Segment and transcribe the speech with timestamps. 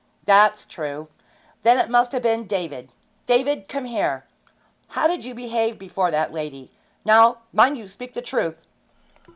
[0.25, 1.09] 'That's true.
[1.61, 2.89] Then it must have been David.
[3.27, 4.25] David, come here!
[4.87, 6.71] How did you behave before that lady?
[7.05, 8.63] Now, mind you speak the truth!'